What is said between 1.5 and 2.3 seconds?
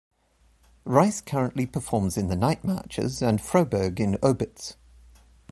performs in